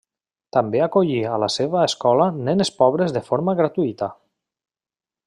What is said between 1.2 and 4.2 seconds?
a la seva escola nenes pobres de forma gratuïta.